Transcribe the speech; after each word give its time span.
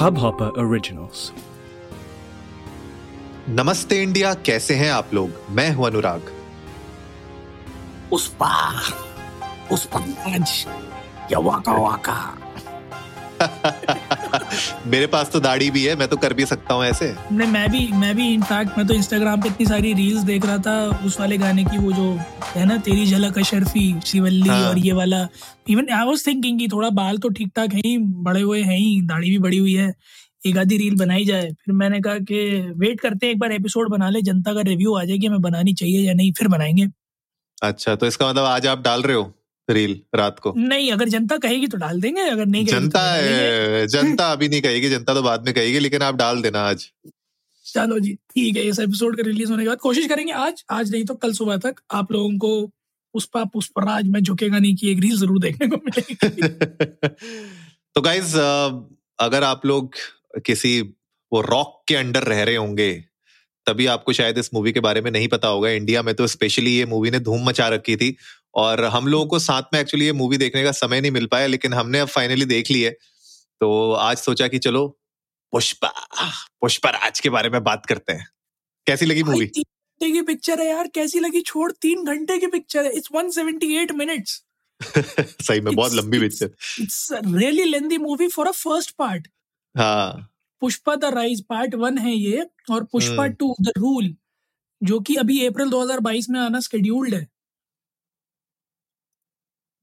Hubhopper 0.00 0.48
Originals. 0.58 1.30
नमस्ते 3.48 4.02
India 4.02 4.34
कैसे 4.34 4.74
हैं 4.74 4.92
आप 4.92 5.14
लोग? 5.14 5.30
मैं 5.50 5.72
हूँ 5.72 5.86
अनुराग। 5.86 6.32
उस 8.12 8.28
पार 8.28 8.94
उस 9.72 9.86
पंकज 9.86 10.66
या 11.32 11.38
वाका 11.38 11.72
वाका। 11.72 12.38
मेरे 14.86 15.06
पास 15.06 15.30
तो 15.32 15.40
दाढ़ी 15.40 15.70
भी 15.70 15.84
है 15.84 15.94
मैं 15.96 16.08
तो 16.08 16.16
कर 16.16 16.32
भी 16.34 16.44
सकता 16.46 16.74
हूँ 16.74 16.84
ऐसे। 16.84 17.12
नहीं 17.32 17.48
मैं 17.48 17.70
भी 17.70 17.86
मैं 17.94 18.14
भी 18.16 18.28
इनफैक्ट 18.34 18.78
मैं 18.78 18.86
तो 18.86 18.94
इंस्टाग्राम 18.94 19.42
पे 19.42 19.48
इतनी 19.48 19.66
सारी 19.66 19.92
रील्स 19.94 20.22
देख 20.22 20.46
रहा 20.46 20.58
था 20.58 21.04
उस 21.06 21.18
वाले 21.20 21.38
गाने 21.38 21.64
की 21.64 21.78
वो 21.78 21.92
जो 21.92 22.08
है 22.46 22.64
ना 22.66 22.76
तेरी 22.78 23.06
झलक 23.06 23.38
अशरफी 23.38 23.94
शिवल्ली 24.06 24.48
हाँ। 24.48 24.68
और 24.68 24.78
ये 24.78 24.92
वाला। 24.92 25.26
इवन 25.68 25.88
आई 25.92 26.06
वाज 26.06 26.26
थिंकिंग 26.26 26.58
कि 26.58 26.68
थोड़ा 26.68 26.90
बाल 26.90 27.18
तो 27.18 27.28
ठीक 27.28 27.52
ठाक 27.56 27.74
है 27.74 27.80
ही 27.86 27.96
बड़े 27.98 28.40
हुए 28.40 28.62
हैं 28.62 28.78
ही 28.78 29.00
दाढ़ी 29.02 29.30
भी 29.30 29.38
बड़ी 29.38 29.58
हुई 29.58 29.74
है 29.74 29.92
एक 30.46 30.58
आधी 30.58 30.76
रील 30.78 30.96
बनाई 30.96 31.24
जाए। 31.24 31.50
फिर 31.64 31.74
मैंने 31.74 32.00
कहा 32.00 32.18
कि 32.30 32.38
वेट 32.76 33.00
करते 33.00 33.26
हैं 33.26 33.32
एक 33.32 33.38
बार 33.38 33.52
एपिसोड 33.52 33.90
बना 33.90 34.08
ले 34.10 34.22
जनता 34.22 34.54
का 34.54 34.60
रिव्यू 34.60 34.94
आ 34.94 35.04
जाए 35.04 35.18
कि 35.18 35.26
हमें 35.26 35.40
बनानी 35.40 35.74
चाहिए 35.74 36.00
या 36.00 36.14
नहीं 36.14 36.32
फिर 36.32 36.48
बनाएँगे। 36.48 36.86
अच्छा 37.62 37.94
तो 37.94 38.06
इसका 38.06 38.28
मतलब 38.30 38.44
आज 38.44 38.66
आप 38.66 38.82
डाल 38.82 39.02
रहे 39.02 39.16
हो? 39.16 39.32
रील 39.70 40.00
रात 40.14 40.38
को? 40.38 40.52
नहीं 40.58 40.90
अगर 40.92 41.08
जनता 41.08 41.36
कहेगी 41.38 41.66
तो 41.66 41.78
डाल 41.78 42.00
देंगे 42.00 42.22
अगर 42.22 42.46
नहीं 42.46 42.64
कहेगी 42.66 42.72
तो 42.72 42.80
जनता 42.80 43.02
है, 43.12 43.86
जनता 43.88 44.30
अभी 44.32 44.48
नहीं 44.48 44.60
कहेगी 44.62 44.90
जनता 44.90 45.14
तो 45.14 45.22
बाद 45.22 45.44
में 45.46 45.54
कहेगी 45.54 45.78
लेकिन 45.78 46.02
आप 46.02 46.14
डाल 46.16 46.42
देना 46.42 46.60
आज। 46.68 46.86
चलो 47.66 47.98
जी 47.98 48.14
ठीक 48.30 48.56
है 48.56 48.62
इस 48.62 48.78
एपिसोड 48.80 49.16
के 49.16 49.22
रिलीज़ 49.22 49.50
होने 49.50 49.62
के 49.62 49.68
बाद 49.68 49.78
कोशिश 49.78 50.06
करेंगे 50.06 50.32
आज 50.34 50.64
आज 50.70 50.90
नहीं 50.92 51.04
तो 51.04 51.14
कल 51.16 51.32
सुबह 51.32 51.56
तक 51.58 51.80
आप 51.92 52.12
लोगों 52.12 52.36
को 52.38 52.66
पुष्पा 53.14 53.44
पुष्पराज 53.52 54.08
में 54.08 54.20
झुकेगा 54.20 54.58
नहीं 54.58 54.74
की 54.76 54.90
एक 54.90 55.00
रील 55.00 55.16
ज़रूर 55.18 55.38
देखने 55.40 55.66
को 55.68 55.76
मिलेगी। 55.86 56.48
तो 57.94 58.00
गाइज़ 58.00 58.36
अगर 59.18 59.44
आप 59.44 59.66
लोग 59.66 59.94
किसी 60.46 60.80
वो 61.32 61.40
रॉक 61.40 61.82
के 61.88 61.94
अंडर 61.96 62.22
रह 62.24 62.42
रहे 62.42 62.56
होंगे 62.56 62.92
तभी 63.66 63.86
आपको 63.86 64.12
शायद 64.12 64.38
इस 64.38 64.50
मूवी 64.54 64.72
के 64.72 64.80
बारे 64.80 65.00
में 65.00 65.10
नहीं 65.10 65.28
पता 65.28 65.48
होगा। 65.48 65.70
इंडिया 65.70 66.02
में 66.02 66.14
तो 66.14 66.26
स्पेशली 66.26 66.70
ये 66.70 66.84
मूवी 66.86 67.10
ने 67.10 67.18
धूम 67.20 67.48
मचा 67.48 67.68
रखी 67.68 67.96
थी। 67.96 68.16
और 68.54 68.84
हम 68.84 69.06
लोगों 69.06 69.26
को 69.26 69.38
साथ 69.38 69.62
में 69.74 69.80
एक्चुअली 69.80 70.06
ये 70.06 70.12
मूवी 70.12 70.36
देखने 70.36 70.62
का 70.64 70.72
समय 70.72 71.00
नहीं 71.00 71.10
मिल 71.10 71.26
पाया 71.26 71.46
लेकिन 71.46 71.74
हमने 71.74 71.98
अब 71.98 72.08
फाइनली 72.08 72.44
देख 72.44 72.70
ली 72.70 72.80
है। 72.82 72.90
तो 73.60 73.92
आज 73.92 74.16
सोचा 74.16 74.48
कि 74.48 74.58
चलो 74.58 74.98
पुष्पा 75.52 75.92
पुष्पा 76.60 76.90
राज 76.90 77.20
के 77.20 77.30
बारे 77.30 77.50
में 77.50 77.62
बात 77.64 77.86
करते 77.86 78.12
हैं। 78.12 78.28
कैसी 78.86 79.06
लगी 79.06 79.22
मूवी 79.22 79.46
तीन 79.46 79.62
घंटे 79.62 80.12
की 80.12 80.22
पिक्चर 80.22 80.60
है 80.60 80.66
यार 80.66 80.88
कैसी 80.88 81.20
लगी? 81.20 81.40
छोड़ 81.40 81.72
तीन 81.72 82.04
घंटे 82.04 82.38
की 82.38 82.46
पिक्चर 82.46 82.84
है। 82.84 82.92
इट्स 82.92 83.08
178 83.12 83.92
मिनट्स 83.92 84.42
सही 85.46 85.60
में 85.60 85.74
बहुत 85.74 85.92
लंबी 85.92 86.18
picture 86.18 86.50
it's 86.80 87.08
really 87.12 87.64
lengthy 87.64 87.98
movie 87.98 88.28
for 88.28 88.46
a 88.46 88.50
first 88.50 88.90
part 88.90 89.28
हाँ। 89.76 90.30
Pushpa 90.60 90.94
the 90.94 91.04
rise 91.04 91.44
part 91.48 91.74
one 91.74 91.98
है 91.98 92.14
ये 92.14 92.46
और 92.70 92.84
Pushpa 92.84 93.22
hmm. 93.22 93.32
Two 93.32 93.54
the 93.60 93.72
rule 93.78 94.14
जो 94.82 95.00
कि 95.00 95.14
अभी 95.14 95.46
अप्रैल 95.46 95.68
2022 95.68 96.28
में 96.30 96.40
आना 96.40 96.60
शेड्यूल्ड 96.60 97.14
है। 97.14 97.39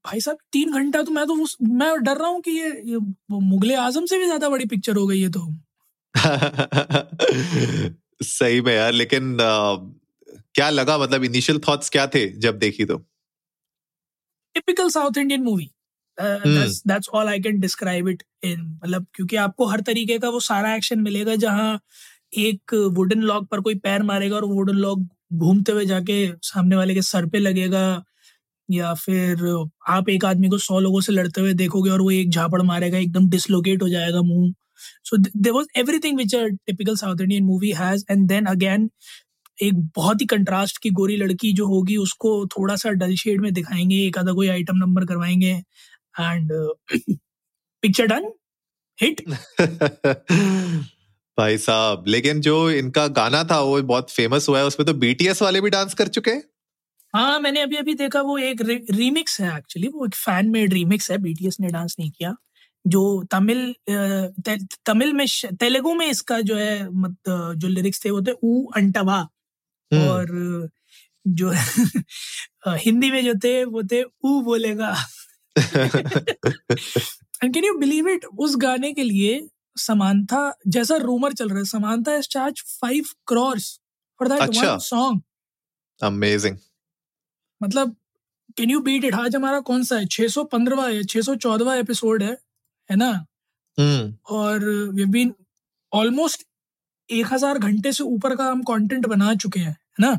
भाई 0.08 0.20
साहब 0.20 0.38
तीन 0.52 0.72
घंटा 0.72 1.02
तो 1.02 1.10
मैं 1.10 1.26
तो 1.26 1.34
उस 1.42 1.56
मैं 1.62 1.92
डर 2.02 2.16
रहा 2.16 2.28
हूँ 2.28 2.40
कि 2.42 2.50
ये, 2.50 2.68
ये 2.84 2.98
मुगले 3.30 3.74
आज़म 3.76 4.06
से 4.06 4.18
भी 4.18 4.24
ज़्यादा 4.26 4.48
बड़ी 4.48 4.66
पिक्चर 4.66 4.96
हो 4.96 5.06
गई 5.06 5.20
है 5.20 5.30
तो। 5.30 5.46
सही 8.24 8.60
में 8.60 8.74
यार 8.74 8.92
लेकिन 8.92 9.38
अ, 9.38 9.76
क्या 10.54 10.68
लगा 10.70 10.98
मतलब 10.98 11.24
इनिशियल 11.24 11.58
थॉट्स 11.68 11.90
क्या 11.90 12.06
थे 12.06 12.26
जब 12.38 12.58
देखी 12.58 12.84
तो? 12.84 12.98
Typical 14.54 14.88
south 14.90 15.18
Indian 15.18 15.42
movie. 15.42 15.70
That's 16.18 17.08
all 17.14 17.28
I 17.28 17.40
can 17.40 17.60
describe 17.60 18.08
it 18.08 18.22
in 18.44 18.60
मतलब 18.84 19.06
क्योंकि 19.14 19.36
आपको 19.36 19.66
हर 19.66 19.80
तरीके 19.80 20.18
का 20.18 20.28
वो 20.28 20.40
सारा 20.40 20.74
एक्शन 20.74 21.00
मिलेगा 21.00 21.34
जहाँ 21.36 21.78
एक 22.38 22.74
वुडन 22.94 23.20
लॉग 23.22 23.46
पर 23.48 23.60
कोई 23.60 23.74
पैर 23.78 24.02
मारेगा 24.02 24.36
और 24.36 24.44
वुडन 24.46 24.76
लॉग 24.76 25.06
घूमते 25.34 25.72
हुए 25.72 25.84
जाके 25.86 26.16
सामने 26.42 26.76
वाले 26.76 26.94
के 26.94 27.02
सर 27.02 27.26
पे 27.26 27.38
लगेगा। 27.38 27.84
या 28.68 28.92
फिर 28.94 29.44
आप 29.88 30.08
एक 30.08 30.24
आदमी 30.24 30.48
को 30.48 30.58
सौ 30.58 30.78
लोगों 30.80 31.00
से 31.00 31.12
लड़ते 31.12 31.40
हुए 31.40 31.52
देखोगे 31.54 31.90
और 31.90 32.00
वो 32.00 32.10
एक 32.10 32.30
झापड़ 32.30 32.62
मारेगा, 32.62 32.98
एकदम 32.98 33.28
डिसलोकेट 33.30 33.82
हो 33.82 33.88
जाएगा 33.88 34.22
मुँह। 34.22 34.52
So 35.04 35.16
there 35.16 35.52
was 35.52 35.66
everything 35.76 36.18
which 36.18 36.34
a 36.34 36.44
typical 36.66 36.96
south 36.96 37.20
Indian 37.20 37.44
movie 37.44 37.70
has 37.76 38.04
and 38.10 38.28
then 38.28 38.46
again 38.46 38.90
एक 39.58 39.74
बहुत 39.96 40.20
ही 40.20 40.26
कंट्रास्ट 40.26 40.78
की 40.82 40.90
गोरी 40.90 41.16
लड़की 41.16 41.52
जो 41.52 41.66
होगी, 41.66 41.96
उसको 41.96 42.46
थोड़ा 42.48 42.76
सा 42.76 42.90
डल 42.92 43.14
शेड 43.16 43.40
में 43.40 43.52
दिखाएँगे, 43.52 43.96
एक 44.06 44.18
आधा 44.18 44.32
कोई 44.32 44.48
आइटम 44.48 44.76
नंबर 44.76 45.04
करवाएँगे 45.04 45.52
एंड 46.20 46.52
पिक्चर 47.82 48.06
डन 48.06 48.30
हिट 48.98 49.20
भाई 51.38 51.58
साहब, 51.58 52.04
लेकिन 52.08 52.40
जो 52.40 52.70
इनका 52.70 53.06
गाना 53.08 53.42
था, 53.44 53.60
वो 53.60 53.82
बहुत 53.82 54.10
फ़ेमस 54.10 54.48
हुआ 54.48 54.58
है, 54.58 54.64
उसमें 54.64 54.86
तो 54.86 54.94
बीटीएस 54.94 55.42
वाले 55.42 55.60
भी 55.60 55.70
डांस 55.70 55.94
कर 55.94 56.08
चुके 56.08 56.30
हैं। 56.30 56.42
हाँ 57.14 57.38
मैंने 57.40 57.60
अभी 57.60 57.76
अभी 57.76 57.94
देखा 57.94 58.20
वो 58.20 58.36
एक 58.38 58.60
रीमिक्स 58.90 59.40
है 59.40 59.56
एक्चुअली 59.58 59.88
वो 59.88 60.06
एक 60.06 60.14
फ़ैन 60.14 60.50
मेड 60.50 60.72
रीमिक्स 60.72 61.10
है 61.10 61.18
बीटीएस 61.18 61.56
ने 61.60 61.68
डांस 61.68 61.96
नहीं 62.00 62.10
किया 62.10 62.34
जो 62.86 63.02
तमिल 63.30 63.74
ते- 63.88 64.58
तमिल 64.86 65.12
में 65.12 65.26
तेलुगु 65.60 65.94
में 65.94 66.06
इसका 66.06 66.40
जो 66.40 66.56
है 66.56 66.88
मत 66.92 67.16
जो 67.56 67.68
लिरिक्स 67.68 68.04
थे 68.04 68.10
वो 68.10 68.22
थे 68.22 68.32
ऊ 68.44 68.64
अंटवा 68.76 69.16
हम्म, 69.92 70.08
और 70.08 70.68
जो 71.26 71.50
हिंदी 72.76 73.10
में 73.10 73.24
जो 73.24 73.34
थे 73.44 73.64
वो 73.64 73.82
थे 73.92 74.02
ऊ 74.02 74.40
बोलेगा। 74.42 74.94
And 77.44 77.54
can 77.54 77.64
you 77.64 77.74
believe 77.78 78.08
it 78.08 78.24
उस 78.38 78.56
गाने 78.56 78.92
के 78.92 79.02
लिए 79.02 79.48
समानता 79.76 80.52
जैसा 80.68 80.96
रूमर 80.96 81.32
चल 81.32 81.48
रहा 81.48 81.58
है 81.58 81.64
Samantha 81.64 82.14
is 82.16 82.28
charge 82.30 82.62
five 82.80 83.04
crores 83.26 83.72
for 84.20 84.28
that. 84.28 84.40
One 84.42 84.78
song 84.78 85.20
amazing 86.00 86.56
मतलब 87.60 87.94
कैन 88.56 88.70
यू 88.70 88.80
बीट 88.80 89.04
इट 89.04 89.14
आज 89.16 89.36
हमारा 89.36 89.60
कौन 89.62 89.82
सा 89.84 89.96
है? 89.96 90.06
615वां 90.06 90.92
है 90.92 91.02
614वां 91.04 91.76
एपिसोड 91.78 92.22
है 92.22 92.36
है 92.90 92.96
ना? 92.96 93.10
हम्म। 93.78 94.34
और 94.34 94.64
वी 94.94 95.04
बीन 95.06 95.34
ऑलमोस्ट 95.92 96.46
एक 97.10 97.26
हज़ार 97.32 97.58
घंटे 97.60 97.92
से 97.92 98.04
ऊपर 98.04 98.34
का 98.36 98.44
हम 98.44 98.62
कंटेंट 98.64 99.06
बना 99.06 99.34
चुके 99.36 99.60
हैं 99.60 99.70
है 99.70 100.00
ना? 100.00 100.18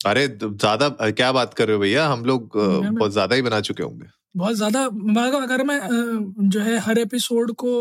अरे 0.00 0.26
ज़्यादा 0.30 0.88
क्या 0.90 1.30
बात 1.32 1.54
कर 1.54 1.66
रहे 1.66 1.74
हो 1.76 1.80
भैया? 1.80 2.06
हम 2.08 2.24
लोग 2.24 2.50
बहुत 2.56 3.12
ज़्यादा 3.12 3.36
ही 3.36 3.42
बना 3.42 3.60
चुके 3.62 3.82
होंगे। 3.82 4.06
बहुत 4.36 4.54
ज़्यादा 4.56 4.84
अगर 5.42 5.62
मैं 5.64 5.78
जो 6.50 6.60
है 6.60 6.78
हर 6.80 6.98
एपिसोड 6.98 7.52
को 7.54 7.72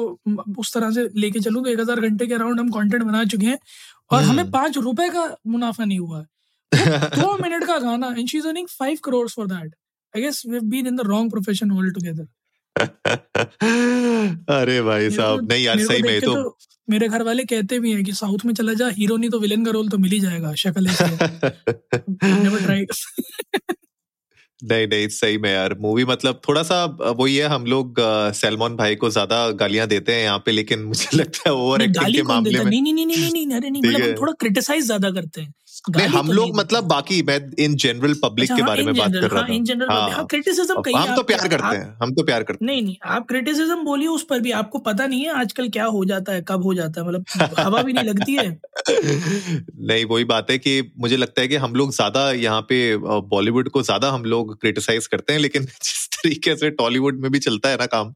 उस 0.59 0.73
तरह 0.73 0.91
से 0.91 1.07
लेके 1.15 1.39
चलूँ 1.39 1.63
तो 1.63 1.69
एक 1.69 1.79
हज़ार 1.79 1.99
घंटे 1.99 2.27
के 2.27 2.33
अराउंड 2.33 2.59
हम 2.59 2.69
कंटेंट 2.71 3.03
बना 3.03 3.23
चुके 3.25 3.45
हैं। 3.45 3.57
और 4.11 4.21
हमें 4.21 4.41
हम्म। 4.41 4.51
पाँच 4.51 4.77
रुपए 4.79 5.09
का 5.09 5.25
मुनाफा 5.47 5.85
नहीं 5.85 5.99
हुआ। 5.99 6.19
है 6.19 6.25
दो 6.75 7.43
मिनट 7.43 7.65
का 7.65 7.77
गाना 7.77 8.15
and 8.17 8.27
she 8.27 8.37
is 8.37 8.47
earning 8.47 8.67
five 8.67 8.97
crore 9.03 9.27
for 9.27 9.47
that 9.47 9.75
I 10.15 10.21
guess 10.21 10.43
we 10.47 10.53
have 10.53 10.63
been 10.63 10.87
in 10.87 10.95
the 10.95 11.01
wrong 11.01 11.31
profession 11.31 11.71
all 11.71 11.91
together 11.91 12.27
अरे 14.49 14.81
भाई 14.81 15.09
साहब 15.09 15.51
नहीं 15.51 15.63
यार 15.63 15.79
सही 15.79 16.01
में 16.01 16.13
ये 16.13 16.19
तो 16.19 16.57
मेरे 16.89 17.07
घर 17.07 17.23
वाले 17.23 17.43
कहते 17.43 17.79
भी 17.79 17.91
हैं 17.91 18.03
कि 18.03 18.13
साउथ 18.13 18.37
में 18.45 18.53
चला 18.53 18.73
जा 18.73 18.87
हीरो 18.87 19.17
नहीं 19.17 19.29
तो 19.29 19.39
विलेन 19.39 19.65
का 19.65 19.71
रोल 19.71 19.89
तो 19.89 19.97
मिल 19.97 20.11
ही 20.11 20.19
जाएगा 20.19 20.53
शक्ल 20.53 20.87
नहीं 24.63 24.87
नहीं 24.87 25.07
सही 25.07 25.37
में 25.37 25.53
यार 25.53 25.75
मूवी 25.79 26.05
मतलब 26.05 26.41
थोड़ा 26.47 26.63
सा 26.63 26.85
वही 27.19 27.35
है 27.35 27.47
हम 27.47 27.65
लोग 27.65 27.95
सलमान 28.33 28.75
भाई 28.75 28.95
को 28.95 29.09
ज़्यादा 29.09 29.51
गालियाँ 29.51 29.87
देते 29.87 30.13
हैं 30.13 30.23
यहाँ 30.23 30.43
पे 30.45 30.51
लेकिन 30.51 30.83
मुझे 30.83 31.17
लगता 31.17 31.49
है 31.49 31.55
ओवर 31.55 31.81
एक्टिंग 31.81 32.15
के 32.15 32.23
मामले 32.23 32.59
में। 32.59 32.65
नहीं 32.65 32.81
नहीं 32.81 32.93
नहीं 32.93 33.05
नहीं 33.05 33.31
नहीं 33.31 33.57
अरे 33.57 33.69
नहीं 33.69 33.81
मतलब। 33.81 34.01
हम 34.01 34.13
थोड़ा 34.13 34.33
क्रिटिसाइज 34.39 34.85
ज़्यादा 34.85 35.11
करते 35.11 35.41
हैं। 35.41 35.53
नहीं 35.89 36.07
हम 36.07 36.27
तो 36.27 36.33
लोग 36.33 36.45
नहीं 36.45 36.53
मतलब 36.53 36.83
बाकी 36.83 37.21
मैं 37.23 37.51
इन 37.59 37.75
जनरल 37.75 38.13
पब्लिक 38.13 38.47
के 38.47 38.53
हाँ, 38.53 38.65
बारे 38.65 38.83
में 38.83 38.95
बात 38.95 39.11
कर 39.11 39.29
रहा 39.29 39.95
हाँ, 39.95 40.09
हाँ, 40.11 40.27
criticism 40.27 40.77
अब 40.77 40.95
हम 40.95 41.15
तो 41.15 41.23
प्यार 41.23 41.47
करते 41.47 41.77
हैं 41.77 41.97
हम 42.03 42.13
तो 42.13 42.23
प्यार 42.23 42.43
करते 42.43 42.65
नहीं 42.65 42.81
नहीं 42.81 42.95
आप 43.05 43.27
क्रिटिसिज्म 43.27 43.75
बोलिए 43.75 44.07
उस 44.07 44.23
पर 44.23 44.39
भी 44.39 44.51
आपको 44.51 44.79
पता 44.79 45.07
नहीं 45.07 45.21
है 45.21 45.33
आजकल 45.33 45.69
क्या 45.69 45.85
हो 45.85 46.05
जाता 46.05 46.33
है 46.33 46.41
कब 46.41 46.63
हो 46.63 46.73
जाता 46.73 47.01
है 47.01 47.07
मतलब 47.07 47.25
हवा 47.59 47.81
भी 47.81 47.93
नहीं 47.93 48.05
लगती 48.05 48.33
है। 48.33 48.61
नहीं 49.79 50.05
वही 50.05 50.23
बात 50.23 50.51
है 50.51 50.57
कि 50.57 50.91
मुझे 50.99 51.17
लगता 51.17 51.41
है 51.41 51.47
कि 51.47 51.55
हम 51.55 51.73
लोग 51.75 51.91
ज़्यादा 51.91 52.31
यहाँ 52.31 52.61
पे 52.61 52.97
बॉलीवुड 52.97 53.69
को 53.69 53.81
ज़्यादा 53.81 54.11
हम 54.11 54.23
लोग 54.23 54.61
क्रिटिसाइज 54.61 55.07
करते 55.07 55.33
हैं 55.33 55.39
लेकिन 55.39 55.63
जिस 55.83 56.07
तरीके 56.11 56.55
से 56.55 56.69
टॉलीवुड 56.69 57.19
में 57.19 57.31
भी 57.31 57.39
चलता 57.39 57.69
है 57.69 57.75
ना 57.75 57.85
काम 57.85 58.13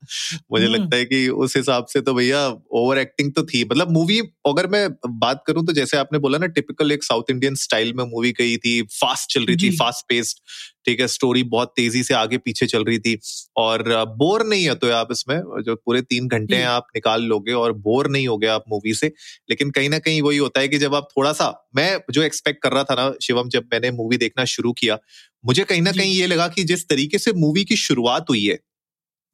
मुझे 0.51 0.65
हम्म। 0.65 0.75
लगता 0.75 0.97
है 0.97 1.05
कि 1.05 1.29
उस 1.29 1.57
हिसाब 1.57 1.85
से 1.85 2.01
तो 2.01 2.13
भैया 2.13 2.55
ओवर 2.71 2.97
एक्टिंग 2.97 3.33
तो 3.33 3.43
थी। 3.43 3.63
मतलब 3.63 3.91
मूवी 3.91 4.19
अगर 4.19 4.67
मैं 4.67 4.89
बात 5.07 5.43
करूँ 5.47 5.65
तो 5.65 5.73
जैसे 5.73 5.97
आपने 5.97 6.19
बोला 6.19 6.37
ना 6.37 6.45
टिपिकल 6.45 6.91
एक 6.91 7.03
साउथ 7.03 7.23
इंडियन 7.29 7.54
स्टाइल 7.55 7.93
में 7.93 8.03
मूवी 8.03 8.31
गई 8.31 8.57
थी 8.57 8.81
फास्ट 8.81 9.33
चल 9.33 9.45
रही 9.45 9.55
थी 9.55 9.77
फास्ट 9.77 10.05
पेस्ड 10.09 10.37
ठीक 10.85 10.99
है 10.99 11.07
स्टोरी 11.07 11.43
बहुत 11.43 11.73
तेज़ी 11.75 12.03
से 12.03 12.13
आगे 12.13 12.37
पीछे 12.37 12.65
चल 12.65 12.83
रही 12.83 12.99
थी 12.99 13.19
और 13.57 13.83
बोर 14.05 14.45
नहीं 14.45 14.65
है 14.65 14.75
तो 14.75 14.91
आप 14.91 15.07
इसमें 15.11 15.37
जो 15.37 15.75
पूरे 15.75 16.01
तीन 16.01 16.27
घंटे 16.27 16.55
हैं 16.55 16.65
आप 16.65 16.87
निकाल 16.95 17.23
लोगे 17.23 17.51
और 17.51 17.73
बोर 17.73 18.09
नहीं 18.09 18.27
हो 18.27 18.37
गए 18.37 18.47
आप 18.47 18.63
मूवी 18.69 18.93
से 18.93 19.07
लेकिन 19.49 19.71
कहीं 19.71 19.89
ना 19.89 19.99
कहीं 19.99 20.21
वही 20.21 20.37
होता 20.37 20.59
है 20.59 20.67
कि 20.67 20.77
जब 20.77 20.95
आप 20.95 21.07
थोड़ा 21.17 21.33
सा 21.33 21.69
मैं 21.75 21.99
जो 22.11 22.23
एक्सपेक्ट 22.23 22.63
कर 22.63 22.71
रहा 22.71 22.83
था 22.83 22.95
ना 22.95 23.13
शिवम 23.23 23.49
जब 23.49 23.63
मैंने 23.73 23.91
मूवी 23.91 24.17
देखना 24.17 24.45
शुरू 24.45 24.73
किया 24.73 24.97
मुझे 25.45 25.63
कहीं 25.63 25.81
ना 25.81 25.91
कहीं 25.91 26.13
ये 26.13 26.27
लगा 26.27 26.47
कि 26.47 26.63
जिस 26.63 26.89
तरीके 26.89 27.17
से 27.17 27.33
मूवी 27.33 27.63
की 27.63 27.75
शुरुआत 27.75 28.25
हुई 28.29 28.45
है 28.45 28.59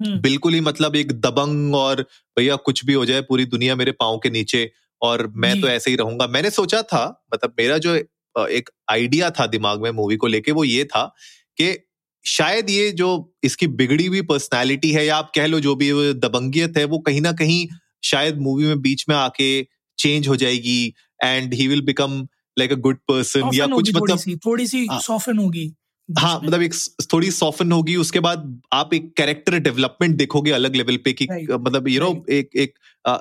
बिल्कुल 0.01 0.53
ही 0.53 0.61
मतलब 0.61 0.95
एक 0.95 1.11
दबंग 1.11 1.75
और 1.75 2.01
भैया 2.37 2.55
कुछ 2.55 2.85
भी 2.85 2.93
हो 2.93 3.05
जाए 3.05 3.21
पूरी 3.21 3.45
दुनिया 3.45 3.75
मेरे 3.75 3.91
पाँव 3.91 4.17
के 4.17 4.29
नीचे 4.29 4.71
और 5.01 5.33
मैं 5.35 5.61
तो 5.61 5.67
ऐसे 5.67 5.89
ही 5.91 5.97
रहूँगा। 5.97 6.27
मैंने 6.27 6.49
सोचा 6.49 6.81
था 6.81 7.25
मतलब 7.33 7.53
मेरा 7.59 7.77
जो 7.77 8.03
एक 8.37 8.69
आइडिया 8.91 9.29
था 9.29 9.45
दिमाग 9.45 9.81
में 9.81 9.91
मूवी 9.91 10.17
को 10.17 10.27
लेके 10.27 10.51
वो 10.51 10.63
ये 10.63 10.83
था 10.85 11.15
कि 11.57 11.75
शायद 12.25 12.69
ये 12.69 12.91
जो 12.91 13.35
इसकी 13.43 13.67
बिगड़ी 13.67 14.05
हुई 14.05 14.21
पर्सनैलिटी 14.21 14.91
है 14.91 15.05
या 15.05 15.17
आप 15.17 15.31
कह 15.35 15.45
लो 15.45 15.59
जो 15.59 15.75
भी 15.75 15.91
दबंगियत 16.13 16.77
है 16.77 16.85
वो 16.85 16.99
कहीं 16.99 17.21
ना 17.21 17.31
कहीं 17.31 17.67
शायद 18.03 18.37
मूवी 18.37 18.65
में 18.65 18.81
बीच 18.81 19.05
में 19.09 19.15
आके 19.15 19.67
चेंज 19.97 20.27
हो 20.27 20.35
जाएगी 20.35 20.93
and 21.23 21.53
he 21.53 21.67
will 21.67 21.81
become 21.81 22.27
like 22.59 22.71
a 22.71 22.75
good 22.75 22.97
person 22.97 23.49
या 23.53 23.67
कुछ 23.67 23.95
मतलब 23.95 24.39
थोड़ी 24.45 24.67
सी 24.67 24.85
हाँ। 24.85 24.99
सॉफ्टन 24.99 25.37
होगी 25.37 25.67
बीच 25.67 25.80
हाँ 26.19 26.41
मतलब 26.43 26.61
एक 26.61 26.73
थोड़ी 27.13 27.31
सॉफन 27.31 27.71
होगी 27.71 27.95
उसके 27.95 28.19
बाद 28.19 28.61
आप 28.73 28.93
एक 28.93 29.13
कैरेक्टर 29.17 29.57
डेवलपमेंट 29.59 30.15
देखोगे 30.15 30.51
अलग 30.51 30.75
लेवल 30.75 30.97
पे 30.97 31.13
कि 31.13 31.27
मतलब 31.51 31.87
यू 31.87 32.01
नो 32.01 32.25
एक 32.29 32.49
एक 32.55 32.73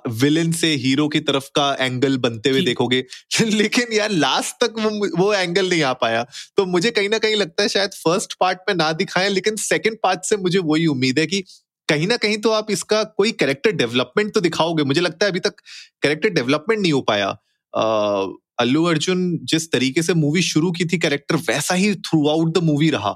विलेन 0.08 0.52
से 0.52 0.74
हीरो 0.74 1.08
की 1.08 1.20
तरफ़ 1.20 1.48
का 1.54 1.76
एंगल 1.80 2.16
बनते 2.18 2.50
हुए 2.50 2.60
देखोगे। 2.60 3.04
लेकिन 3.40 3.86
यार 3.92 4.10
लास्ट 4.10 4.64
तक 4.64 4.74
वो 4.78 5.08
वो 5.16 5.34
एंगल 5.34 5.68
नहीं 5.70 5.82
आ 5.82 5.92
पाया। 5.92 6.26
तो 6.56 6.66
मुझे 6.66 6.90
कहीं 6.90 7.08
ना 7.08 7.18
कहीं 7.18 7.36
लगता 7.36 7.62
है 7.62 7.68
शायद 7.68 7.90
फ़र्स्ट 7.90 8.34
पार्ट 8.40 8.58
में 8.68 8.76
ना 8.76 8.92
दिखाएँ 8.92 9.28
लेकिन 9.28 9.56
सेकंड 9.56 9.96
पार्ट 10.02 10.20
से 10.24 10.36
मुझे 10.36 10.58
वही 10.58 10.86
उम्मीद 10.86 11.18
है 11.18 11.26
कि 11.26 11.44
कहीं 11.88 12.06
ना 12.06 12.16
कहीं 12.16 12.36
तो 12.38 12.50
आप 12.50 12.70
इसका 12.70 13.04
कोई 13.04 13.32
कैरेक्टर 13.32 13.72
डेवलपमेंट 13.72 14.34
तो 14.34 14.40
दिखाओगे। 14.40 14.84
मुझे 14.84 15.00
लगता 15.00 15.26
है 15.26 15.30
अभी 15.30 15.40
तक 15.40 15.54
कैरेक्टर 16.02 16.28
डेवलपमेंट 16.28 16.82
नहीं 16.82 16.92
हो 16.92 17.00
पाया। 17.00 17.38
अल्लू 18.60 18.84
अर्जुन 18.84 19.38
जिस 19.44 19.70
तरीके 19.72 20.02
से 20.02 20.14
मूवी 20.14 20.42
शुरू 20.42 20.70
की 20.70 20.84
थी 20.84 20.98
कैरेक्टर 20.98 21.36
वैसा 21.48 21.74
ही 21.74 21.94
थ्रू 21.94 22.26
आउट 22.28 22.58
द 22.58 22.62
मूवी 22.62 22.90
रहा। 22.90 23.12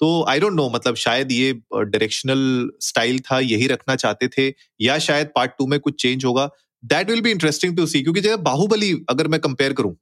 तो 0.00 0.08
आई 0.28 0.40
डोंट 0.40 0.52
नो 0.52 0.68
मतलब 0.70 0.94
शायद 0.96 1.32
ये 1.32 1.52
डायरेक्शनल 1.74 2.70
स्टाइल 2.80 3.20
था 3.20 3.38
यही 3.40 3.66
रखना 3.66 3.96
चाहते 3.96 4.28
थे 4.28 4.52
या 4.80 4.98
शायद 4.98 5.30
पार्ट 5.34 5.52
टू 5.58 5.66
में 5.66 5.78
कुछ 5.80 6.02
चेंज 6.02 6.24
होगा। 6.24 6.48
That 6.84 7.10
will 7.10 7.20
be 7.20 7.30
interesting 7.30 7.76
to 7.76 7.86
see 7.86 8.02
क्योंकि 8.02 8.20
जैसे 8.20 8.36
बाहुबली 8.42 8.92
अगर 9.10 9.28
मैं 9.28 9.40
कंपेयर 9.40 9.72
करूँ। 9.72 9.94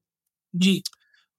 जी। 0.55 0.83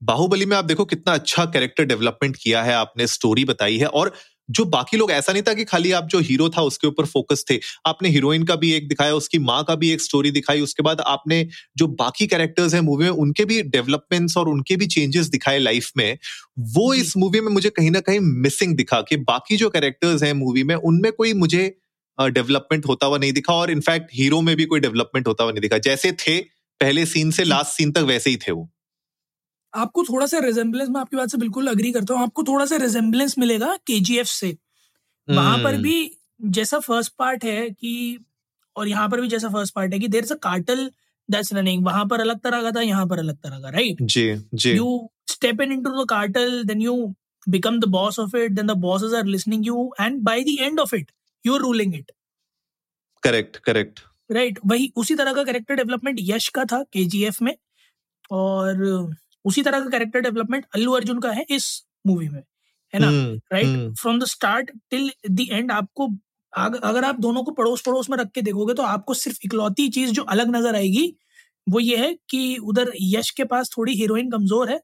बाहुबली 0.01 0.45
में 0.45 0.55
आप 0.57 0.65
देखो 0.65 0.85
कितना 0.85 1.13
अच्छा 1.13 1.45
कैरेक्टर 1.45 1.83
डेवलपमेंट 1.85 2.35
किया 2.35 2.63
है 2.63 2.73
आपने 2.73 3.07
स्टोरी 3.07 3.45
बताई 3.45 3.77
है 3.77 3.87
और 3.87 4.13
जो 4.49 4.65
बाकी 4.65 4.97
लोग 4.97 5.11
ऐसा 5.11 5.33
नहीं 5.33 5.43
था 5.43 5.53
कि 5.53 5.63
खाली 5.63 5.91
आप 5.91 6.07
जो 6.07 6.19
हीरो 6.19 6.49
था 6.49 6.61
उसके 6.61 6.87
ऊपर 6.87 7.05
फोकस 7.05 7.43
थे। 7.51 7.59
आपने 7.85 8.09
हीरोइन 8.09 8.43
का 8.43 8.55
भी 8.55 8.71
एक 8.73 8.87
दिखाया 8.87 9.13
उसकी 9.15 9.39
माँ 9.39 9.63
का 9.63 9.75
भी 9.75 9.91
एक 9.91 10.01
स्टोरी 10.01 10.31
दिखाई 10.31 10.61
उसके 10.61 10.83
बाद 10.83 11.01
आपने 11.01 11.47
जो 11.77 11.87
बाकी 11.87 12.27
कैरेक्टर्स 12.27 12.73
हैं 12.73 12.81
मूवी 12.81 13.05
में 13.05 13.11
उनके 13.11 13.45
भी 13.45 13.61
डेवलपमेंट्स 13.61 14.37
और 14.37 14.49
उनके 14.49 14.75
भी 14.75 14.87
चेंजेस 14.87 15.27
दिखाए 15.27 15.59
लाइफ 15.59 15.91
में 15.97 16.17
वो 16.59 16.93
इस 16.93 17.17
मूवी 17.17 17.41
में 17.41 17.51
मुझे 17.51 17.69
कहीं 17.69 17.91
ना 17.91 17.99
कहीं 17.99 18.19
मिसिंग 18.21 18.75
दिखा 18.75 19.01
कि 19.01 19.17
बाकी 19.23 19.57
जो 19.57 19.69
कैरेक्टर्स 19.69 20.23
हैं 20.23 20.33
मूवी 20.33 20.63
में 20.63 20.75
उनमें 20.75 21.11
कोई 21.11 21.33
मुझे 21.33 21.65
डेवलपमेंट 22.17 22.85
होता 22.87 23.07
हुआ 23.07 23.17
नहीं 23.17 23.33
दिखा 23.33 23.53
और 23.53 23.71
इनफैक्ट 23.71 24.09
हीरो 24.13 24.41
में 24.41 24.55
भी 24.55 24.65
कोई 24.65 24.79
डेवलपमेंट 24.79 25.27
होता 25.27 25.43
हुआ 25.43 25.51
नहीं 25.51 25.61
दिखा। 25.61 25.77
जैसे 25.79 26.11
थे 26.11 26.37
पहले 26.81 27.05
सीन 27.05 27.31
से 27.31 27.43
लास्ट 27.43 27.71
सीन 27.71 27.91
तक 27.91 28.01
वैसे 28.03 28.29
ही 28.29 28.37
थे 28.37 28.51
वो। 28.51 28.69
आपको 29.75 30.03
थोड़ा 30.03 30.25
सा 30.25 30.39
रिजेम्बलेंस 30.45 30.89
मैं 30.89 31.01
आपकी 31.01 31.17
बात 31.17 31.29
से 31.29 31.37
बिल्कुल 31.37 31.67
अग्री 31.67 31.91
करता 31.91 32.13
हूँ 32.13 32.23
आपको 32.23 32.43
थोड़ा 32.43 32.65
सा 32.65 32.75
रिजेम्बलेंस 32.83 33.37
मिलेगा 33.39 33.75
केजीएफ 33.87 34.27
से। 34.27 34.55
वहाँ 35.27 35.57
पर 35.57 35.73
हम्म, 35.73 35.83
भी 35.83 36.17
जैसा 36.57 36.79
फ़र्स्ट 36.79 37.13
पार्ट 37.19 37.43
है 37.45 37.69
कि 37.69 38.19
और 38.75 38.87
यहाँ 38.87 39.09
पर 39.09 39.21
भी 39.21 39.27
जैसा 39.27 39.49
फ़र्स्ट 39.49 39.73
पार्ट 39.73 39.93
है 39.93 39.99
कि 39.99 40.07
there 40.07 40.31
a 40.31 40.35
cartel 40.43 40.89
that's 41.29 41.53
running 41.53 41.85
वहाँ 41.85 42.05
पर 42.05 42.21
अलग 42.21 42.39
तरह 42.39 42.61
का 42.61 42.71
था 42.71 42.81
यहाँ 42.81 43.05
पर 43.07 43.19
अलग 43.19 43.37
तरह 43.43 43.59
का 43.59 43.69
राइट 43.69 44.01
जी 44.03 44.25
जी। 44.53 44.73
You 44.75 44.89
step 45.31 45.61
in 45.65 45.71
into 45.75 45.91
the 45.93 46.05
cartel 46.09 46.51
then 46.65 46.81
you 46.85 46.95
become 47.47 47.79
the 47.79 47.89
boss 47.95 48.19
of 48.23 48.35
it 48.35 48.55
then 48.55 48.67
the 48.67 48.75
bosses 48.83 49.13
are 49.13 49.23
listening 49.25 49.63
you 49.63 49.85
and 50.05 50.23
by 50.23 50.35
the 50.49 50.55
end 50.67 50.79
of 50.79 50.93
it 50.93 51.11
you're 51.45 51.61
ruling 51.61 51.95
it. 51.99 52.11
Correct 53.23 53.57
correct 53.65 53.99
right 54.29 54.59
वही 54.65 54.91
उसी 54.95 55.15
तरह 55.15 55.33
का 55.33 55.43
character 55.43 55.75
development 55.75 56.17
यश 56.21 56.47
का 56.55 56.65
था 56.71 56.81
KGF 56.93 57.41
में 57.41 57.55
और 58.31 58.83
उसी 59.45 59.61
तरह 59.61 59.79
का 59.79 59.89
कैरेक्टर 59.89 60.19
डेवलपमेंट 60.21 60.65
अल्लू 60.75 60.91
अर्जुन 60.91 61.19
का 61.19 61.31
है 61.31 61.45
इस 61.49 61.67
मूवी 62.07 62.29
में 62.29 62.41
है 62.93 62.99
ना? 62.99 63.09
Right 63.53 63.95
from 63.99 64.19
the 64.19 64.25
start 64.25 64.71
till 64.91 65.11
the 65.31 65.47
end 65.51 65.71
आपको 65.71 66.07
अगर 66.53 67.05
आप 67.05 67.19
दोनों 67.19 67.43
को 67.43 67.51
पड़ोस 67.51 67.81
पड़ोस 67.81 68.09
में 68.09 68.17
रख 68.17 68.31
के 68.31 68.41
देखोगे 68.41 68.73
तो 68.73 68.83
आपको 68.83 69.13
सिर्फ़ 69.13 69.39
इकलौती 69.45 69.87
चीज़ 69.89 70.11
जो 70.11 70.23
अलग 70.35 70.55
नज़र 70.55 70.75
आएगी 70.75 71.07
वो 71.67 71.79
ये 71.79 71.97
है 71.97 72.13
कि 72.29 72.57
उधर 72.63 72.91
यश 73.01 73.29
के 73.29 73.43
पास 73.43 73.69
थोड़ी 73.77 73.93
हीरोइन 73.93 74.29
कमज़ोर 74.31 74.69
है 74.71 74.79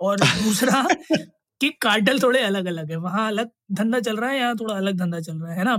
और 0.00 0.20
दूसरा 0.20 0.82
कि 1.60 1.68
कार्टल 1.82 2.18
थोड़े 2.20 2.40
अलग 2.42 2.66
अलग 2.66 2.90
है। 2.90 2.96
वहाँ 2.96 3.26
अलग 3.28 3.50
धंधा 3.72 4.00
चल 4.00 4.16
रहा 4.16 4.30
है 4.30 4.38
यहाँ 4.38 4.54
थोड़ा 4.56 4.74
अलग 4.74 4.96
धंधा 4.98 5.20
चल 5.20 5.38
रहा 5.38 5.54
है 5.54 5.64
ना? 5.64 5.76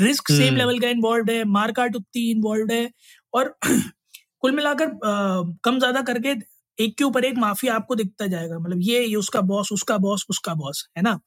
Risk 0.00 0.28
same. 0.28 0.56
लेवल 0.56 0.78
का 0.80 0.88
इन्वॉल्व 0.88 1.30
है 1.32 1.42
मारकाट 1.44 1.96
उतनी 1.96 2.30
इन्वॉल्व 2.30 2.72
है 2.72 2.90
और 3.34 3.54
कुल 4.40 4.52
मिलाकर 4.52 4.98
कम 5.64 5.78
ज़्यादा 5.78 6.02
करके 6.02 6.34
एक 6.80 6.96
के 6.98 7.04
ऊपर 7.04 7.24
एक 7.24 7.38
माफिया 7.38 7.74
आपको 7.74 7.94
दिखता 7.94 8.26
जाएगा 8.26 8.58
मतलब 8.58 8.80
ये 8.82 9.04
ये 9.04 9.14
उसका 9.16 9.40
बॉस 9.50 9.72
उसका 9.72 9.96
बॉस 9.98 10.26
उसका 10.30 10.54
बॉस 10.54 10.86
है 10.96 11.02
ना? 11.02 11.18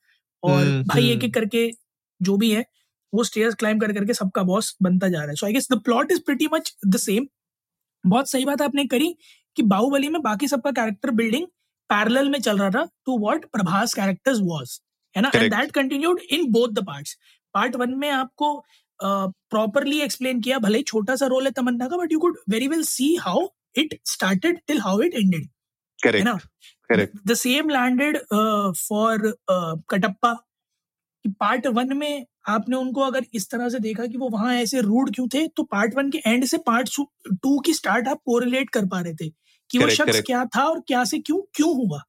और 0.44 0.64
हम्म, 0.64 0.84
भाई 0.84 1.06
एक 1.06 1.14
हम्म। 1.14 1.26
एक 1.26 1.34
करके 1.34 1.70
जो 2.22 2.38
भी 2.38 2.52
है 2.52 2.66
वो 3.14 3.24
स्टेयर्स 3.24 3.56
क्लाइम 3.56 3.80
कर 3.80 3.94
करके 3.94 4.14
सबका 4.14 4.44
बॉस 4.44 4.76
बनता 4.84 5.08
जा 5.08 5.20
रहा 5.20 5.30
है। 5.30 5.36
So 5.36 5.46
I 5.46 5.54
guess 5.54 5.68
the 5.72 5.80
plot 5.84 6.12
is 6.12 6.20
pretty 6.26 6.48
much 6.54 6.76
the 6.88 6.98
same 6.98 7.28
बहुत 8.04 8.30
सही 8.30 8.46
बात 8.46 8.62
आपने 8.62 8.86
करी 8.86 9.16
कि 9.58 9.64
बाहुबली 9.64 10.10
में 10.10 10.22
बाकी 10.22 10.48
सबका 10.48 10.72
कैरेक्टर 10.72 11.12
बिल्डिंग 11.12 11.46
पैरेलल 11.90 12.30
में 12.30 12.40
चल 12.40 12.58
रहा 12.58 12.70
था 12.70 12.84
to 13.06 13.18
what 13.20 13.46
Prabhas 13.46 13.94
characters 13.94 14.40
was 14.44 14.80
है 15.16 15.22
ना? 15.22 15.32
And 15.36 15.54
that 15.54 15.72
continued 15.72 16.20
in 16.32 16.46
both 16.52 16.70
the 16.70 16.86
parts 16.88 17.18
part 17.54 17.76
one 17.76 17.94
में 17.98 18.10
आपको 18.10 18.56
प्रॉपरली 19.00 20.00
एक्सप्लेन 20.02 20.42
किया 20.42 20.58
भले 20.60 20.78
ही 20.78 20.84
छोटा 20.84 21.16
सा 21.16 21.26
रोल 21.28 21.46
है 21.46 21.52
तमन्ना 21.52 21.88
का 21.88 21.98
but 21.98 22.12
you 22.12 22.20
could 22.20 22.38
very 22.50 22.68
well 22.68 22.84
see 22.86 23.16
how 23.22 23.48
it 23.76 24.00
started 24.06 24.60
till 24.68 24.80
how 24.82 25.02
it 25.02 25.14
ended 25.16 25.50
है 26.06 26.24
ना? 26.24 26.34
Correct 26.34 26.90
correct 26.90 27.18
the 27.28 27.34
same 27.36 27.70
landed 27.70 28.18
for 28.78 29.34
Kattappa 29.90 30.34
कि 30.34 31.30
पार्ट 31.40 31.68
वन 31.76 31.98
में 31.98 32.26
आपने 32.50 32.76
उनको 32.76 33.02
अगर 33.02 33.26
इस 33.34 33.50
तरह 33.52 33.70
से 33.70 33.80
देखा 33.80 34.06
कि 34.06 34.18
वो 34.18 34.30
वहाँ 34.30 34.54
ऐसे 34.56 34.82
रूड 34.82 35.14
क्यों 35.16 35.28
थे 35.34 35.48
तो 35.48 35.64
पार्ट 35.64 35.96
वन 35.96 36.10
के 36.12 36.22
एंड 36.26 36.46
से 36.46 36.58
पार्ट 36.66 36.90
टू 37.44 37.60
की 37.66 37.74
स्टार्ट 37.74 38.08
आप 38.08 38.22
कोरिलेट 38.26 38.70
कर 38.70 38.86
पा 38.86 39.00
रहे 39.02 39.14
थे 39.14 39.30
कि 39.30 39.78
वो 39.78 39.88
शख्स 39.90 40.02
correct. 40.02 40.26
क्या 40.26 40.44
था 40.56 40.64
और 40.64 40.80
क्या 40.88 41.04
से 41.04 41.20
क्यों 41.20 41.40
क्यों 41.56 41.76
हुआ। 41.76 42.02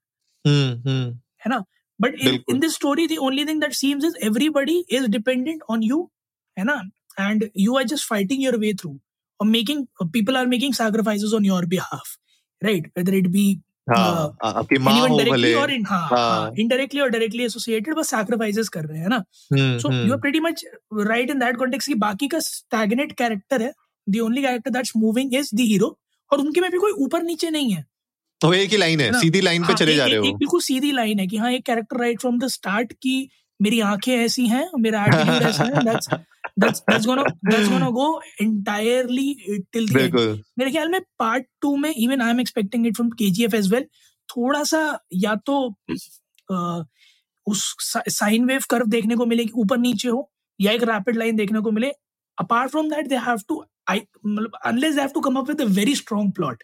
हम्म 0.45 0.89
हम्म। 0.89 1.13
है 1.45 1.51
ना? 1.51 1.63
But 2.01 2.15
in 2.51 2.59
this 2.61 2.75
story 2.75 3.07
the 3.07 3.17
only 3.27 3.45
thing 3.45 3.61
that 3.61 3.73
seems 3.75 4.05
is 4.05 4.17
everybody 4.27 4.79
is 4.91 5.07
dependent 5.09 5.63
on 5.71 5.83
you 5.83 6.03
है 6.57 6.65
ना? 6.65 6.81
And 7.21 7.49
you 7.57 7.77
are 7.79 7.85
just 7.85 8.09
fighting 8.09 8.43
your 8.43 8.57
way 8.59 8.73
through 8.75 8.99
और 9.41 9.47
making 9.47 9.87
people 10.03 10.37
are 10.37 10.47
making 10.47 10.75
sacrifices 10.75 11.33
on 11.35 11.45
your 11.45 11.67
behalf 11.67 12.17
right 12.65 12.93
whether 12.99 13.15
it 13.15 13.27
be 13.27 13.61
हाँ 13.91 14.37
आपकी 14.45 14.79
माँ 14.79 15.09
हो 15.09 15.19
भले। 15.19 15.55
or 15.55 15.69
in 15.71 15.87
हाँ, 15.87 16.09
हाँ। 16.09 16.09
हाँ 16.09 16.51
indirectly 16.51 17.03
or 17.03 17.11
directly 17.13 17.47
associated 17.49 17.97
बस 17.97 18.15
sacrifices 18.15 18.69
कर 18.69 18.85
रहे 18.85 18.99
हैं 18.99 19.09
ना? 19.09 19.25
हम्म, 19.53 19.79
so 19.79 19.87
hmm, 19.87 20.07
you 20.07 20.15
are 20.15 20.21
pretty 20.23 20.41
much 20.45 20.63
right 21.11 21.35
in 21.35 21.41
that 21.43 21.63
context 21.63 21.87
कि 21.87 21.95
बाकी 21.95 22.29
का 22.29 22.39
stagnant 22.39 23.13
character 23.21 23.61
है 23.63 23.73
the 24.11 24.21
only 24.21 24.43
character 24.47 24.75
that's 24.75 24.93
moving 25.05 25.43
is 25.43 25.47
the 25.61 25.73
hero 25.73 25.91
और 26.33 26.39
उनके 26.39 26.61
में 26.61 26.71
भी 26.71 26.79
कोई 26.79 26.93
ऊपर 26.93 27.23
नीचे 27.23 27.51
नहीं 27.51 27.73
है। 27.73 27.85
तो 28.41 28.55
एक 28.55 28.71
ही 28.71 28.77
लाइन 28.77 29.01
है 29.01 29.13
है 29.13 29.21
सीधी 29.21 29.41
लाइन 29.41 29.63
पे 29.63 29.67
हाँ, 29.67 29.75
चले 29.75 29.97
जा 29.97 30.07
रहे 30.07 30.17
हो। 30.17 30.25
एक 30.25 30.37
बिल्कुल 30.37 30.61
सीधी 30.61 30.93
लाइन 30.93 31.19
है 31.19 31.27
कि 31.27 31.37
हाँ 31.37 31.53
एक 31.53 31.65
character 31.65 32.01
right 32.01 32.21
from 32.21 32.39
the 32.39 32.47
start 32.47 32.93
की 32.93 33.31
मेरी 33.63 33.81
आँखें 33.81 34.17
ऐसी 34.17 34.47
हैं 34.47 34.71
मेरा 34.79 35.05
एटीट्यूड 35.05 35.43
ऐसा 35.43 35.65
है 35.65 36.25
that's 36.57 36.83
that's 36.89 37.07
gonna 37.07 37.25
that's 37.43 37.69
gonna 37.69 37.93
go 38.01 38.21
entirely 38.41 39.29
till 39.73 39.87
the 39.87 40.03
end. 40.03 40.43
मेरे 40.59 40.71
ख्याल 40.71 40.89
में 40.89 41.01
पार्ट 41.19 41.47
टू 41.61 41.77
में 41.77 41.91
even 41.91 42.21
I 42.21 42.31
am 42.31 42.41
expecting 42.41 42.87
it 42.87 42.95
from 42.95 43.09
K 43.11 43.31
G 43.31 43.45
F 43.45 43.57
as 43.57 43.73
well 43.73 43.85
थोड़ा 44.29 44.63
सा 44.65 44.99
या 45.15 45.35
तो 45.35 45.77
उस 47.47 47.75
साइन 48.09 48.45
वेव 48.45 48.61
कर्व 48.71 48.87
देखने 48.87 49.17
को 49.17 49.27
मिले 49.27 49.45
कि 49.45 49.53
ऊपर 49.57 49.79
नीचे 49.79 50.09
हो 50.09 50.31
या 50.61 50.73
एक 50.73 50.83
रैपिड 50.83 51.17
लाइन 51.17 51.37
देखने 51.37 51.61
को 51.61 51.71
मिले। 51.71 51.91
Apart 52.39 52.71
from 52.71 52.91
that 52.91 53.07
they 53.07 53.17
have 53.17 53.41
to 53.49 53.65
I 53.89 54.03
मतलब 54.27 54.53
unless 54.65 54.95
they 54.95 55.01
have 55.01 55.11
to 55.15 55.21
come 55.21 55.37
up 55.37 55.49
with 55.49 55.61
a 55.61 55.65
very 55.65 55.95
strong 55.95 56.33
plot 56.33 56.63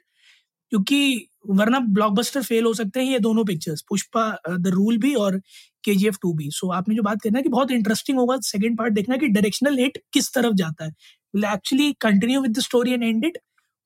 क्योंकि 0.70 1.26
वरना 1.48 1.78
ब्लॉकबस्टर 1.78 2.42
फेल 2.42 2.64
हो 2.64 2.74
सकते 2.74 3.00
हैं 3.00 3.12
ये 3.12 3.18
दोनों 3.18 3.44
पिक्चर्स 3.44 3.84
पुष्पा 3.88 4.38
द 4.50 4.66
रूल 4.66 4.98
भी 4.98 5.14
और 5.14 5.40
के 5.84 5.94
जी 5.94 6.06
एफ़ 6.08 6.16
टू 6.22 6.32
भी 6.34 6.50
सो 6.52 6.70
आपने 6.72 6.94
जो 6.94 7.02
बात 7.02 7.22
करना 7.22 7.40
कि 7.40 7.48
बहुत 7.48 7.70
इंटरेस्टिंग 7.70 8.18
होगा 8.18 8.36
सेकंड 8.44 8.78
पार्ट 8.78 8.94
देखना 8.94 9.16
कि 9.16 9.28
डायरेक्शनल 9.28 9.78
हिट 9.78 9.98
किस 10.12 10.32
तरफ़ 10.34 10.54
जाता 10.56 10.84
है। 10.84 10.90
Will 11.34 11.44
actually 11.44 11.92
continue 12.00 12.40
with 12.42 12.56
the 12.58 12.60
story 12.60 12.92
and 12.92 13.02
end 13.02 13.24
it 13.24 13.38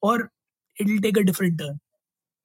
और 0.03 0.29
it 0.77 0.87
will 0.87 1.01
take 1.03 1.19
a 1.19 1.23
different 1.23 1.59
turn 1.59 1.79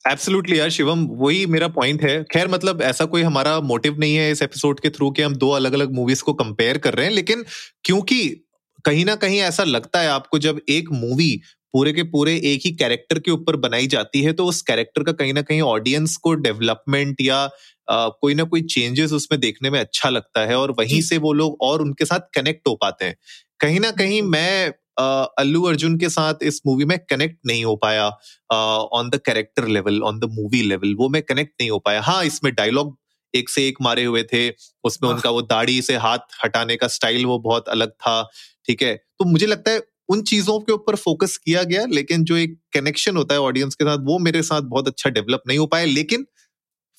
absolutely 0.05 0.59
यार, 0.59 0.69
शिवम, 0.69 1.05
वही 1.11 1.45
मेरा 1.45 1.67
पॉइंट 1.69 2.01
है। 2.03 2.23
खैर 2.23 2.47
मतलब 2.47 2.81
ऐसा 2.81 3.05
कोई 3.05 3.21
हमारा 3.21 3.59
मोटिव 3.61 3.97
नहीं 3.99 4.15
है 4.15 4.31
इस 4.31 4.41
एपिसोड 4.41 4.79
के 4.79 4.89
थ्रू 4.89 5.09
कि 5.11 5.21
हम 5.21 5.35
दो 5.37 5.49
अलग 5.51 5.73
अलग 5.73 5.91
मूवीज़ 5.93 6.23
को 6.23 6.33
कंपेयर 6.33 6.77
कर 6.77 6.93
रहे 6.93 7.05
हैं, 7.05 7.13
लेकिन 7.13 7.43
क्योंकि 7.85 8.19
कहीं 8.85 9.03
ना 9.05 9.15
कहीं 9.15 9.39
ऐसा 9.41 9.63
लगता 9.63 9.99
है 9.99 10.07
आपको 10.09 10.39
जब 10.39 10.61
एक 10.69 10.91
मूवी 10.91 11.41
पूरे 11.73 11.91
के 11.93 12.03
पूरे 12.03 12.35
एक 12.45 12.61
ही 12.65 12.71
कैरेक्टर 12.71 13.19
के 13.19 13.31
ऊपर 13.31 13.55
बनाई 13.55 13.87
जाती 13.87 14.21
है 14.21 14.31
तो 14.33 14.45
उस 14.45 14.61
कैरेक्टर 14.61 15.03
का 15.03 15.11
कहीं 15.11 15.33
ना 15.33 15.41
कहीं 15.41 15.61
ऑडियंस 15.63 16.15
को 16.17 16.33
डेवलपमेंट 16.35 17.21
या 17.21 17.45
कोई 17.91 18.33
ना 18.33 18.43
कोई 18.43 18.61
चेंजेस 18.63 19.11
उसमें 19.13 19.39
देखने 19.39 19.69
में 19.69 19.79
अच्छा 19.79 20.09
लगता 20.09 20.41
है 20.41 20.55
और 20.55 20.71
वहीं 20.71 21.01
से 21.01 21.17
वो 21.17 21.33
लोग 21.33 21.57
और 21.61 21.81
उनके 21.81 22.05
साथ 22.05 22.19
कनेक्ट 22.35 22.67
हो 22.67 22.75
पाते 22.75 23.05
हैं। 23.05 23.15
कहीं 23.59 23.79
ना 23.79 23.91
कहीं 23.91 24.21
मैं 24.21 24.73
अल्लू 25.39 25.63
अर्जुन 25.63 25.97
के 25.97 26.09
साथ 26.09 26.43
इस 26.43 26.61
मूवी 26.67 26.85
में 26.85 26.97
कनेक्ट 26.99 27.37
नहीं 27.45 27.63
हो 27.65 27.75
पाया 27.75 28.07
on 28.93 29.09
the 29.09 29.19
character 29.25 29.67
level 29.67 30.01
on 30.03 30.19
the 30.19 30.29
movie 30.31 30.61
level 30.61 30.93
वो 30.95 31.09
मैं 31.09 31.21
कनेक्ट 31.23 31.53
नहीं 31.61 31.69
हो 31.69 31.79
पाया। 31.79 32.01
हाँ 32.01 32.23
इसमें 32.25 32.53
डायलॉग 32.55 32.97
एक 33.33 33.49
से 33.49 33.67
एक 33.67 33.77
मारे 33.81 34.03
हुए 34.03 34.23
थे 34.23 34.49
उसमें 34.83 35.09
उनका 35.09 35.29
वो 35.29 35.41
दाढ़ी 35.41 35.81
से 35.81 35.95
हाथ 35.97 36.35
हटाने 36.43 36.75
का 36.75 36.87
स्टाइल 36.87 37.25
वो 37.25 37.37
बहुत 37.39 37.69
अलग 37.69 37.91
था 37.91 38.21
ठीक 38.67 38.81
है? 38.83 38.95
तो 38.95 39.25
मुझे 39.25 39.45
लगता 39.45 39.71
है 39.71 39.81
उन 40.09 40.21
चीज़ों 40.21 40.59
के 40.59 40.71
ऊपर 40.71 40.95
फोकस 40.95 41.37
किया 41.37 41.63
गया 41.63 41.85
लेकिन 41.89 42.23
जो 42.23 42.37
एक 42.37 42.57
कनेक्शन 42.73 43.17
होता 43.17 43.35
है 43.35 43.41
ऑडियंस 43.41 43.75
के 43.75 43.85
साथ 43.85 43.97
वो 44.03 44.17
मेरे 44.19 44.41
साथ 44.43 44.61
बहुत 44.61 44.87
अच्छा 44.87 45.09
डेवलप 45.09 45.43
नहीं 45.47 45.57
हो 45.57 45.65
पाया 45.65 45.85
लेकिन 45.85 46.25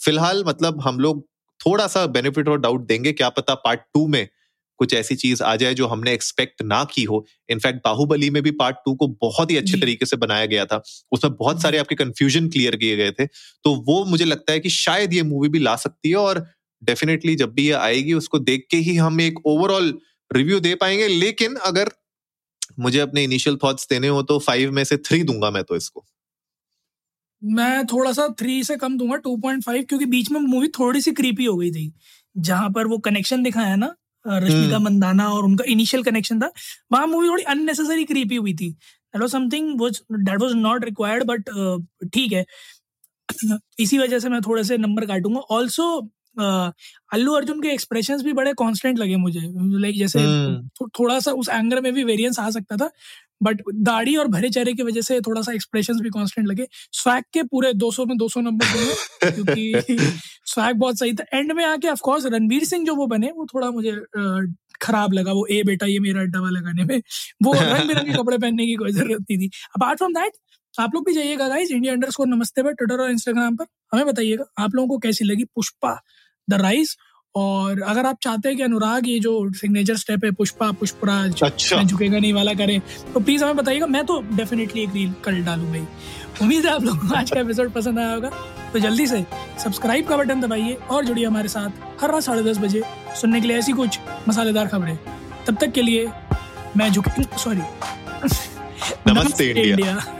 फ़िलहाल 0.01 0.45
मतलब 0.47 0.81
हम 0.83 1.01
लोग 1.01 1.27
थोड़ा 1.61 1.87
सा 1.87 2.07
बेनिफिट 2.09 2.49
और 2.49 2.61
डाउट 2.61 2.87
देंगे 2.87 3.13
क्या 3.13 3.29
पता 3.29 3.55
पार्ट 3.55 3.81
टू 3.95 4.07
में 4.09 4.27
कुछ 4.81 4.95
ऐसी 4.95 5.15
चीज़ 5.15 5.43
आ 5.43 5.57
जाए 5.57 5.75
जो 5.75 5.87
हमने 5.87 6.13
एक्सपेक्ट 6.13 6.63
ना 6.63 6.83
की 6.85 7.03
हो। 7.05 7.25
इनफैक्ट 7.49 7.79
बाहुबली 7.85 8.31
में 8.31 8.43
भी 8.43 8.51
पार्ट 8.51 8.77
टू 8.87 8.95
को 8.95 9.09
बहुत 9.23 9.51
ही 9.51 9.57
अच्छे 9.57 9.79
तरीके 9.81 10.07
से 10.07 10.17
बनाया 10.17 10.47
गया 10.47 10.65
था। 10.67 10.83
उसमें 11.13 11.35
बहुत 11.35 11.63
सारे 11.63 11.79
आपके 11.79 11.95
कंफ्यूजन 11.95 12.49
क्लियर 12.49 12.77
किए 12.77 12.97
गए 12.97 13.11
थे। 13.11 13.27
तो 13.27 13.75
वो 13.89 14.05
मुझे 14.05 14.25
लगता 14.25 14.53
है 14.53 14.61
कि 14.61 14.71
शायद 14.71 15.15
ये 15.15 15.23
मूवी 15.23 15.49
भी 15.49 15.59
ला 15.59 15.77
सकती 15.77 16.11
है 16.11 16.17
और 16.17 16.47
डेफिनेटली 16.83 17.37
जब 17.37 17.53
भी 17.55 17.67
ये 17.67 17.73
आएगी 17.73 18.13
उसको 18.13 18.39
देख 18.39 18.67
के 18.71 18.77
ही 18.79 18.97
हम 18.97 19.21
एक 19.21 19.47
ओवरऑल 19.47 19.99
रिव्यू 20.31 20.61
दे 20.61 20.75
पाएँगे। 20.75 21.09
लेकिन 21.09 21.57
अगर 21.57 21.91
मुझे 22.81 23.01
अपने 23.01 23.25
इनिशियल 23.25 23.57
थॉट्स 23.65 23.89
देने 23.91 24.09
हो 24.09 24.23
तो 24.23 24.39
फाइव 24.39 24.73
में 24.73 24.85
से 24.85 24.97
थ्री 24.97 25.23
दूँगा 25.23 25.51
मैं 25.51 25.65
तो 25.65 25.77
इसको। 25.77 26.05
मैं 27.43 27.87
थोड़ा 27.87 28.13
सा 28.13 28.29
थ्री 28.39 28.63
से 28.65 28.77
कम 28.77 28.97
दूँगा 28.99 29.17
टू 29.19 29.37
पॉइंट 29.37 29.63
फाइव 29.65 29.85
क्योंकि 29.89 30.07
बीच 30.07 30.31
में 30.31 30.41
मूवी 30.41 30.69
थोड़ी 30.79 31.01
सी 31.01 31.13
क्रीपी 31.13 31.45
हो 31.45 31.57
गई 31.57 31.71
थी 31.71 31.93
जहाँ 32.37 32.71
पर 32.71 32.87
वो 32.87 32.99
कनेक्शन 33.01 33.43
दिखाया 33.43 33.77
ना 33.77 33.95
रश्मिका 34.25 34.77
हम्म। 34.77 34.85
मंदाना 34.85 35.29
और 35.29 35.45
उनका 35.45 35.65
इनिशियल 35.69 36.03
कनेक्शन 36.03 36.41
था 36.41 36.51
वहाँ 36.93 37.07
मूवी 37.07 37.29
थोड़ी 37.29 37.43
अननेसेसरी 37.45 38.05
क्रीपी 38.05 38.37
हुई 38.37 38.55
थी 38.55 38.71
that 38.71 39.21
was 39.21 39.31
something 39.31 39.79
what 39.81 39.97
that 40.21 40.43
was 40.43 40.53
not 40.57 40.85
required 40.85 41.25
but 41.25 41.51
ठीक 42.07 42.33
है 42.33 42.45
इसी 43.81 43.99
वजह 43.99 44.19
से 44.19 44.29
मैं 44.29 44.41
थोड़े 44.43 44.65
से 44.65 44.77
नंबर 44.79 45.07
काटूँगा 45.07 45.41
ऑल्सो 45.51 45.87
अल्लू 46.39 47.33
अर्जुन 47.35 47.61
के 47.63 47.69
एक्सप्रेशन 47.69 48.23
भी 48.23 48.33
बड़े 48.33 48.53
कॉन्स्टेंट 48.55 48.99
लगे 48.99 49.17
मुझे 49.17 49.41
लाइक 49.79 49.97
जैसे 49.99 50.21
हम्म। 50.21 50.89
थोड़ा 50.99 51.19
सा 51.21 51.33
उस 51.33 51.49
एंगर 51.49 51.81
में 51.81 51.93
भी 51.93 52.05
वेरियंस 52.05 52.39
आ 52.39 52.49
सकता 52.51 52.77
था 52.77 52.91
बट 53.43 53.63
दाढ़ी 53.75 54.17
और 54.17 54.29
भरे 54.29 54.49
चेहरे 54.49 54.73
की 54.75 54.83
वजह 54.83 55.01
से 55.01 55.21
थोड़ा 55.21 55.43
सा 55.43 55.53
एक्सप्रेशन 55.53 56.01
भी 56.01 56.11
कॉन्स्टेंट 56.11 56.49
लगे। 56.49 56.67
स्वैग 56.93 57.25
के 57.33 57.43
पूरे 57.43 57.73
200 57.75 58.07
में 58.07 58.17
200 58.19 58.41
नंबर 58.41 58.67
दूँगे 58.67 59.31
क्योंकि 59.31 59.99
स्वैग 60.45 60.77
बहुत 60.77 60.99
सही 60.99 61.13
था। 61.13 61.39
एंड 61.39 61.53
में 61.53 61.65
आके 61.65 61.89
ऑफ़ 61.89 62.01
कोर्स 62.05 62.27
रणवीर 62.27 62.65
सिंह 62.65 62.85
जो 62.87 62.95
वो 62.95 63.07
बने 63.07 63.31
वो 63.31 63.47
थोड़ा 63.55 63.71
मुझे 63.71 63.93
खराब 64.83 65.13
लगा 65.13 65.33
वो 65.33 65.47
ए 65.51 65.63
बेटा 65.63 65.87
ये 65.87 65.99
मेरा 66.01 66.21
अड्डा 66.21 66.41
वाला 66.41 66.61
गाने 66.61 66.85
में। 66.85 67.03
वो 67.45 67.53
रंग 67.53 67.89
बिरंगे 67.89 68.13
कपड़े 68.13 68.39
पहनने 68.39 68.67
की 68.67 68.75
कोई 68.75 68.93
ज़रूरत 68.93 69.21
नहीं 69.21 69.39
थी। 69.39 69.51
अपार्ट 69.77 69.99
फ्रॉम 69.99 70.13
दैट 70.13 70.33
आप 70.75 70.95
लोग 70.95 71.07
भी 71.07 71.13
जाइएगा 71.15 71.49
गाइस 71.49 71.71
इंडिया 71.71 71.93
अंडर 71.93 72.09
नमस्ते 72.27 72.63
पर 72.63 72.73
ट्विटर 72.73 73.03
और 73.03 73.11
इंस्टाग्राम 73.11 73.57
पर। 73.57 73.67
हमें 73.93 74.07
बताइएगा 74.07 74.45
आप 74.59 74.75
लोगों 74.75 74.89
को 74.89 74.99
कैसी 74.99 75.25
लगी 75.25 75.45
पुष्पा 75.45 75.99
द 76.49 76.55
राइज 76.61 76.97
और 77.35 77.81
अगर 77.83 78.07
आप 78.07 78.19
चाहते 78.23 78.49
हैं 78.49 78.57
कि 78.57 78.63
अनुराग 78.63 79.09
ये 79.09 79.19
जो 79.21 79.53
सिग्नेचर 79.55 79.97
स्टेप 79.97 80.25
है 80.25 80.31
पुष्पा 80.31 80.71
पुष्पराज 80.73 81.43
अच्छा। 81.43 81.83
झुकेगा 81.83 82.19
नहीं 82.19 82.33
वाला 82.33 82.55
करें 82.55 82.81
तो 83.15 83.21
प्लीज़ 83.21 83.45
हमें 83.45 83.57
बताइएगा 83.57 83.87
मैं 83.87 84.05
तो 84.07 84.21
डेफिनेटली 84.33 84.83
एक 84.83 84.95
रील 84.95 85.13
कल 85.25 85.43
डालू 85.45 85.67
भाई। 85.67 85.87
उम्मीद 86.43 86.67
है 86.67 86.73
आप 86.73 86.85
लोगों 86.85 87.09
को 87.09 87.15
आज 87.15 87.31
का 87.31 87.41
एपिसोड 87.41 87.73
पसंद 87.73 87.99
आया 87.99 88.15
होगा। 88.15 88.31
तो 88.73 88.79
जल्दी 88.79 89.07
से 89.07 89.25
सब्सक्राइब 89.65 90.07
का 90.07 90.17
बटन 90.17 90.41
दबाइए 90.41 90.73
और 90.91 91.05
जुड़िए 91.05 91.25
हमारे 91.27 91.49
साथ 91.49 92.03
हर 92.03 92.13
रात 92.13 92.23
साढ़े 92.23 92.43
दस 92.43 92.59
बजे 92.59 92.83
सुनने 93.21 93.41
के 93.41 93.49
लिए 93.49 93.59
ऐसी 93.59 93.73
कुछ 93.73 93.99
मसालेदार 94.29 94.67
खबरें। 94.67 94.97
तब 95.47 95.57
तक 95.61 95.73
के 95.73 95.83
लिए 95.83 96.07
मैं 96.77 96.91
झुक 96.93 97.09
सॉरी 97.39 97.61
नमस्ते 99.07 99.49
इंडिया, 99.49 99.65
इंडिया। 99.65 100.20